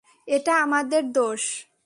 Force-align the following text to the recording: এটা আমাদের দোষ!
এটা 0.27 0.53
আমাদের 0.61 1.03
দোষ! 1.11 1.43